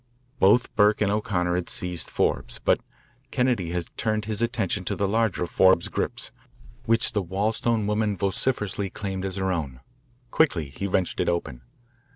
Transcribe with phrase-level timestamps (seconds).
[0.39, 2.79] Both Burke and O'Connor had seized Forbes, but
[3.29, 6.31] Kennedy had turned his attention to the larger of Forbes's grips,
[6.85, 9.79] which the Wollstone woman vociferously claimed as her own.
[10.31, 11.61] Quickly he wrenched it open.